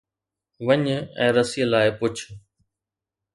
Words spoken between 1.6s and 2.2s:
لاءِ پڇ